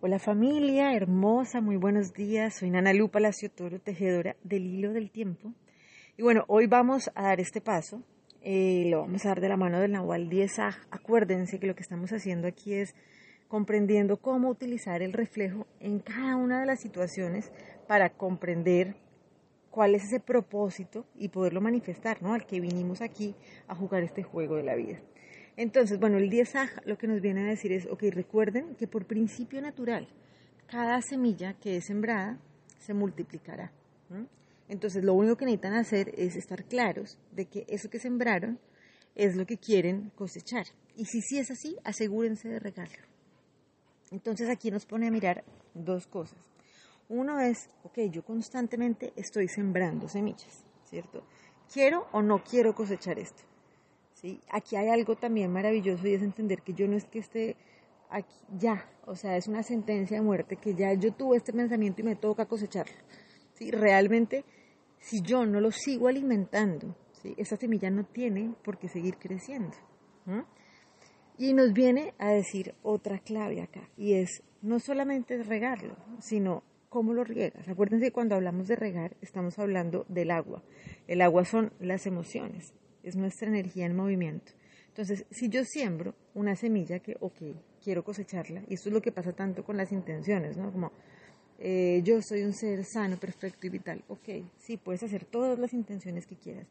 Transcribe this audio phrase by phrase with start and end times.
[0.00, 2.54] Hola familia hermosa, muy buenos días.
[2.54, 5.52] Soy Nana Lu Palacio Toro, tejedora del hilo del tiempo.
[6.16, 8.00] Y bueno, hoy vamos a dar este paso.
[8.40, 10.60] Eh, lo vamos a dar de la mano del Nahual 10
[10.92, 12.94] Acuérdense que lo que estamos haciendo aquí es
[13.48, 17.50] comprendiendo cómo utilizar el reflejo en cada una de las situaciones
[17.88, 18.94] para comprender
[19.70, 22.34] cuál es ese propósito y poderlo manifestar, ¿no?
[22.34, 23.34] Al que vinimos aquí
[23.66, 25.00] a jugar este juego de la vida.
[25.58, 26.52] Entonces, bueno, el 10
[26.84, 30.06] lo que nos viene a decir es, ok, recuerden que por principio natural,
[30.68, 32.38] cada semilla que es sembrada
[32.78, 33.72] se multiplicará.
[34.68, 38.60] Entonces, lo único que necesitan hacer es estar claros de que eso que sembraron
[39.16, 40.66] es lo que quieren cosechar.
[40.94, 43.04] Y si sí es así, asegúrense de regarlo.
[44.12, 45.42] Entonces, aquí nos pone a mirar
[45.74, 46.38] dos cosas.
[47.08, 51.26] Uno es, ok, yo constantemente estoy sembrando semillas, ¿cierto?
[51.72, 53.42] ¿Quiero o no quiero cosechar esto?
[54.20, 54.40] ¿Sí?
[54.50, 57.56] Aquí hay algo también maravilloso y es entender que yo no es que esté
[58.10, 62.00] aquí ya, o sea, es una sentencia de muerte que ya yo tuve este pensamiento
[62.00, 62.96] y me toca cosecharlo.
[63.54, 63.70] ¿sí?
[63.70, 64.44] Realmente,
[64.98, 67.34] si yo no lo sigo alimentando, ¿sí?
[67.36, 69.76] esa semilla no tiene por qué seguir creciendo.
[71.38, 77.14] Y nos viene a decir otra clave acá, y es no solamente regarlo, sino cómo
[77.14, 77.66] lo riegas.
[77.68, 80.62] Acuérdense que cuando hablamos de regar, estamos hablando del agua.
[81.06, 82.74] El agua son las emociones
[83.08, 84.52] es nuestra energía en movimiento.
[84.88, 87.40] Entonces, si yo siembro una semilla que, ok,
[87.82, 90.72] quiero cosecharla, y eso es lo que pasa tanto con las intenciones, ¿no?
[90.72, 90.92] Como,
[91.60, 95.72] eh, yo soy un ser sano, perfecto y vital, ok, sí, puedes hacer todas las
[95.72, 96.66] intenciones que quieras,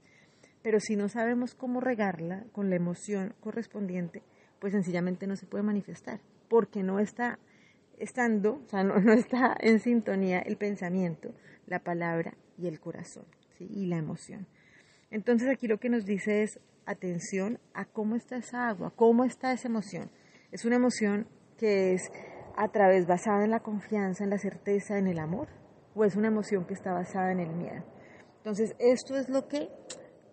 [0.61, 4.23] pero si no sabemos cómo regarla con la emoción correspondiente,
[4.59, 7.39] pues sencillamente no se puede manifestar, porque no está
[7.97, 11.33] estando, o sea, no, está en sintonía el pensamiento,
[11.65, 13.25] la palabra y el corazón,
[13.59, 14.47] y la emoción.
[15.09, 19.52] Entonces aquí lo que nos dice es atención a cómo está esa agua, cómo está
[19.52, 20.09] esa emoción.
[20.52, 21.27] Es una emoción
[21.58, 22.09] que es
[22.55, 25.47] a través basada en la confianza, en la certeza, en el amor,
[25.95, 27.83] o es una emoción que está basada en el miedo.
[28.38, 29.70] Entonces esto es lo que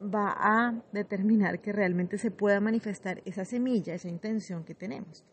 [0.02, 5.24] va a determinar que realmente se pueda manifestar esa semilla, esa intención que tenemos.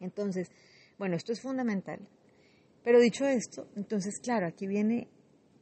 [0.00, 0.50] Entonces,
[0.98, 2.00] bueno, esto es fundamental.
[2.84, 5.08] Pero dicho esto, entonces, claro, aquí viene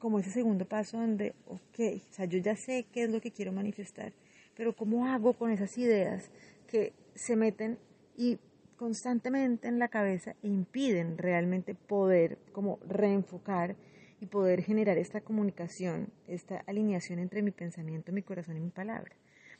[0.01, 1.79] como ese segundo paso donde, ok,
[2.11, 4.13] o sea, yo ya sé qué es lo que quiero manifestar,
[4.57, 6.31] pero ¿cómo hago con esas ideas
[6.67, 7.79] que se meten
[8.17, 8.39] y
[8.77, 13.77] constantemente en la cabeza e impiden realmente poder como reenfocar
[14.23, 19.15] y poder generar esta comunicación, esta alineación entre mi pensamiento, mi corazón y mi palabra?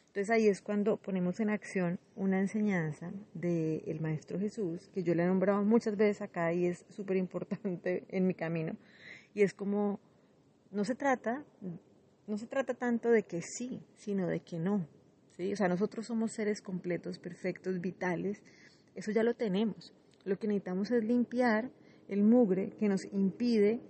[0.07, 5.23] Entonces ahí es cuando ponemos en acción una enseñanza del Maestro Jesús, que yo le
[5.23, 8.75] he nombrado muchas veces acá y es súper importante en mi camino,
[9.35, 10.01] y es como
[10.71, 11.45] no se trata,
[12.27, 14.87] no se trata tanto de que sí, sino de que no.
[15.37, 15.53] ¿sí?
[15.53, 18.43] O sea, nosotros somos seres completos, perfectos, vitales,
[18.95, 19.95] eso ya lo tenemos.
[20.25, 21.71] Lo que necesitamos es limpiar
[22.09, 23.81] el mugre que nos impide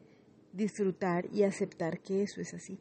[0.53, 2.79] disfrutar y aceptar que eso es así.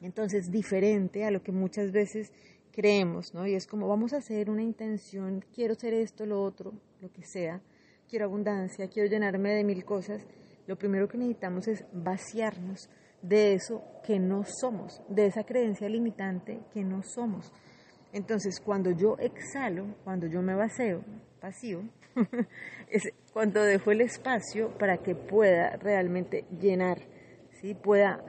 [0.00, 2.32] Entonces, diferente a lo que muchas veces
[2.72, 3.46] creemos, ¿no?
[3.46, 7.24] Y es como vamos a hacer una intención, quiero ser esto, lo otro, lo que
[7.24, 7.60] sea,
[8.08, 10.24] quiero abundancia, quiero llenarme de mil cosas,
[10.68, 12.90] lo primero que necesitamos es vaciarnos
[13.22, 17.50] de eso que no somos, de esa creencia limitante que no somos.
[18.12, 21.02] Entonces, cuando yo exhalo, cuando yo me vacío,
[21.40, 21.88] vacío,
[22.90, 26.98] es cuando dejo el espacio para que pueda realmente llenar,
[27.62, 27.74] ¿sí?
[27.74, 28.22] pueda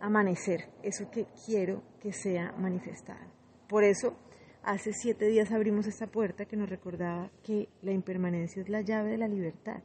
[0.00, 3.32] amanecer eso que quiero que sea manifestado.
[3.68, 4.16] Por eso,
[4.62, 9.10] hace siete días abrimos esta puerta que nos recordaba que la impermanencia es la llave
[9.10, 9.82] de la libertad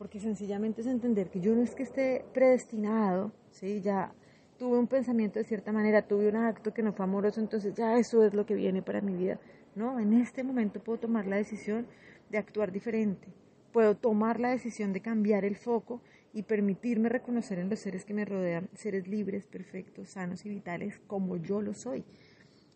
[0.00, 3.82] porque sencillamente es entender que yo no es que esté predestinado, ¿sí?
[3.82, 4.14] ya
[4.58, 7.98] tuve un pensamiento de cierta manera, tuve un acto que no fue amoroso, entonces ya
[7.98, 9.38] eso es lo que viene para mi vida.
[9.74, 11.86] No, en este momento puedo tomar la decisión
[12.30, 13.28] de actuar diferente,
[13.72, 16.00] puedo tomar la decisión de cambiar el foco
[16.32, 20.98] y permitirme reconocer en los seres que me rodean seres libres, perfectos, sanos y vitales
[21.08, 22.06] como yo lo soy.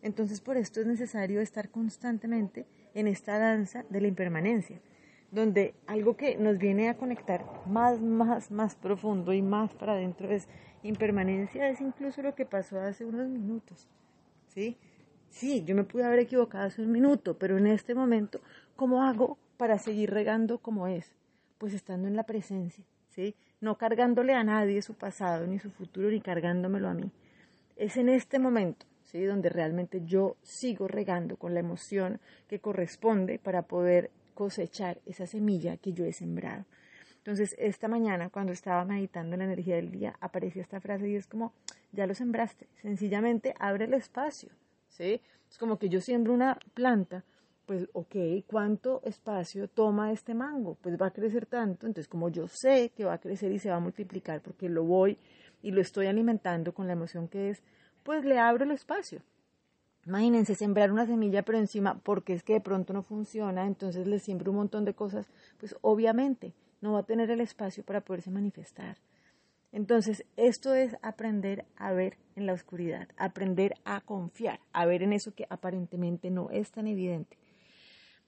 [0.03, 4.79] Entonces por esto es necesario estar constantemente en esta danza de la impermanencia
[5.35, 10.31] donde algo que nos viene a conectar más, más, más profundo y más para adentro
[10.31, 10.47] es
[10.81, 13.89] impermanencia, es incluso lo que pasó hace unos minutos,
[14.47, 14.77] ¿sí?
[15.29, 18.39] Sí, yo me pude haber equivocado hace un minuto, pero en este momento,
[18.77, 21.13] ¿cómo hago para seguir regando como es?
[21.57, 23.35] Pues estando en la presencia, ¿sí?
[23.59, 27.11] No cargándole a nadie su pasado, ni su futuro, ni cargándomelo a mí.
[27.75, 29.23] Es en este momento, ¿sí?
[29.25, 35.77] Donde realmente yo sigo regando con la emoción que corresponde para poder cosechar esa semilla
[35.77, 36.65] que yo he sembrado.
[37.17, 41.15] Entonces, esta mañana, cuando estaba meditando en la energía del día, apareció esta frase y
[41.15, 41.53] es como,
[41.91, 44.49] ya lo sembraste, sencillamente abre el espacio,
[44.89, 45.19] ¿sí?
[45.49, 47.23] Es como que yo siembro una planta
[47.65, 48.15] pues, ok,
[48.47, 50.77] ¿cuánto espacio toma este mango?
[50.81, 53.69] Pues va a crecer tanto, entonces como yo sé que va a crecer y se
[53.69, 55.17] va a multiplicar porque lo voy
[55.63, 57.63] y lo estoy alimentando con la emoción que es,
[58.03, 59.21] pues le abro el espacio.
[60.05, 64.19] Imagínense sembrar una semilla pero encima porque es que de pronto no funciona, entonces le
[64.19, 65.27] siembro un montón de cosas,
[65.59, 68.97] pues obviamente no va a tener el espacio para poderse manifestar.
[69.71, 75.11] Entonces, esto es aprender a ver en la oscuridad, aprender a confiar, a ver en
[75.11, 77.37] eso que aparentemente no es tan evidente.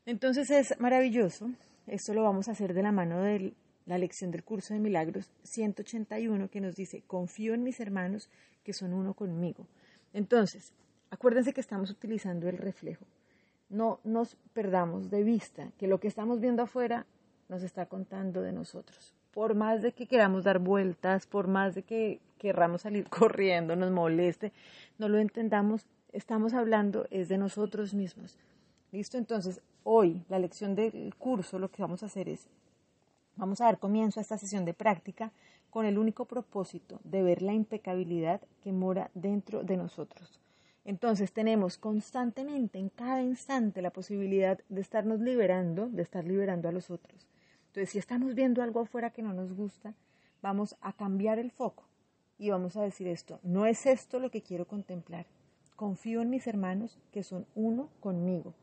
[0.05, 1.49] Entonces es maravilloso.
[1.85, 3.53] Esto lo vamos a hacer de la mano de
[3.85, 8.29] la lección del curso de milagros 181 que nos dice, confío en mis hermanos
[8.63, 9.67] que son uno conmigo.
[10.11, 10.73] Entonces,
[11.09, 13.05] acuérdense que estamos utilizando el reflejo.
[13.69, 17.05] No nos perdamos de vista que lo que estamos viendo afuera
[17.49, 19.13] nos está contando de nosotros.
[19.33, 23.91] Por más de que queramos dar vueltas, por más de que querramos salir corriendo, nos
[23.91, 24.51] moleste,
[24.97, 28.37] no lo entendamos, estamos hablando es de nosotros mismos.
[28.91, 29.17] ¿Listo?
[29.17, 32.47] Entonces, hoy la lección del curso lo que vamos a hacer es,
[33.35, 35.31] vamos a dar comienzo a esta sesión de práctica
[35.69, 40.39] con el único propósito de ver la impecabilidad que mora dentro de nosotros.
[40.87, 46.71] Entonces tenemos constantemente, en cada instante, la posibilidad de estarnos liberando, de estar liberando a
[46.71, 47.27] los otros.
[47.67, 49.93] Entonces, si estamos viendo algo afuera que no nos gusta,
[50.41, 51.83] vamos a cambiar el foco
[52.39, 55.25] y vamos a decir esto, no es esto lo que quiero contemplar.
[55.75, 58.53] Confío en mis hermanos que son uno conmigo.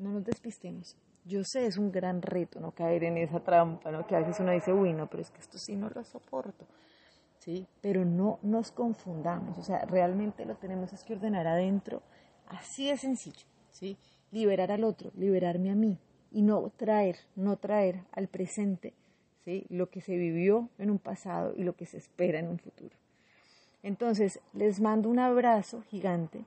[0.00, 0.96] No nos despistemos.
[1.24, 4.04] Yo sé, es un gran reto no caer en esa trampa, ¿no?
[4.04, 6.66] Que a veces uno dice, uy, no, pero es que esto sí no lo soporto.
[7.38, 7.66] ¿Sí?
[7.80, 12.02] Pero no nos confundamos, o sea, realmente lo tenemos es que ordenar adentro,
[12.46, 13.96] así de sencillo, ¿sí?
[14.32, 15.98] Liberar al otro, liberarme a mí,
[16.30, 18.94] y no traer, no traer al presente
[19.44, 19.66] ¿sí?
[19.68, 22.96] lo que se vivió en un pasado y lo que se espera en un futuro.
[23.82, 26.44] Entonces, les mando un abrazo gigante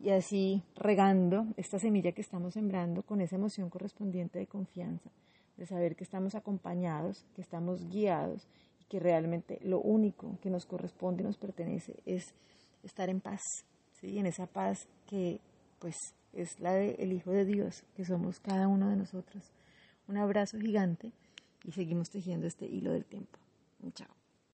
[0.00, 5.10] y así regando esta semilla que estamos sembrando con esa emoción correspondiente de confianza,
[5.56, 8.48] de saber que estamos acompañados, que estamos guiados
[8.92, 12.34] que realmente lo único que nos corresponde y nos pertenece es
[12.82, 13.40] estar en paz,
[13.98, 14.18] ¿sí?
[14.18, 15.40] en esa paz que
[15.78, 15.96] pues
[16.34, 19.50] es la del Hijo de Dios, que somos cada uno de nosotros.
[20.08, 21.10] Un abrazo gigante
[21.64, 23.38] y seguimos tejiendo este hilo del tiempo.
[23.94, 24.21] Chao.